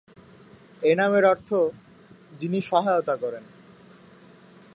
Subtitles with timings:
[0.81, 1.49] এ নামের অর্থ
[2.39, 3.43] "যিনি সহায়তা করেন"।